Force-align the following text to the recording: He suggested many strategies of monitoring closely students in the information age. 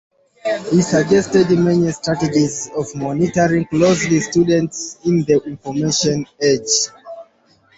He 0.71 0.81
suggested 0.81 1.51
many 1.59 1.91
strategies 1.91 2.71
of 2.75 2.87
monitoring 2.95 3.65
closely 3.67 4.19
students 4.19 4.97
in 5.05 5.19
the 5.25 5.39
information 5.45 6.25
age. 6.41 6.89